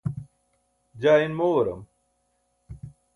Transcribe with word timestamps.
jaa 1.01 1.19
in 1.25 1.33
moowaram 1.39 1.81